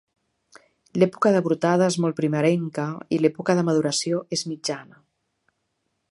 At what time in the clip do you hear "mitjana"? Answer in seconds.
4.55-4.99